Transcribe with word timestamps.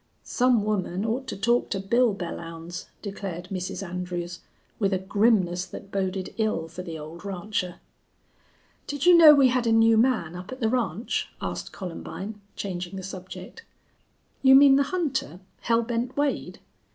"Some 0.23 0.63
woman 0.63 1.05
ought 1.05 1.27
to 1.27 1.37
talk 1.37 1.69
to 1.69 1.79
Bill 1.79 2.15
Belllounds," 2.15 2.87
declared 3.03 3.49
Mrs. 3.51 3.87
Andrews 3.87 4.39
with 4.79 4.93
a 4.93 4.97
grimness 4.97 5.63
that 5.67 5.91
boded 5.91 6.33
ill 6.39 6.67
for 6.67 6.81
the 6.81 6.97
old 6.97 7.23
rancher. 7.23 7.75
"Did 8.87 9.05
you 9.05 9.15
know 9.15 9.35
we 9.35 9.49
had 9.49 9.67
a 9.67 9.71
new 9.71 9.99
man 9.99 10.35
up 10.35 10.51
at 10.51 10.59
the 10.59 10.69
ranch?" 10.69 11.29
asked 11.39 11.71
Columbine, 11.71 12.41
changing 12.55 12.95
the 12.95 13.03
subject. 13.03 13.63
"You 14.41 14.55
mean 14.55 14.75
the 14.75 14.81
hunter, 14.89 15.39
Hell 15.59 15.83
Bent 15.83 16.17
Wade?" 16.17 16.57